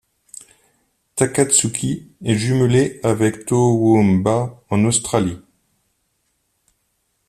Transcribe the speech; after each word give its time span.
Takatsuki 1.15 2.09
est 2.25 2.33
jumelée 2.33 2.99
avec 3.03 3.45
Toowoomba 3.45 4.63
en 4.71 4.85
Australie. 4.85 5.37